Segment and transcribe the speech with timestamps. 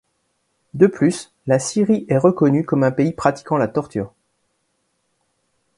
[0.73, 4.11] De plus, la Syrie est reconnue comme un pays pratiquant la torture.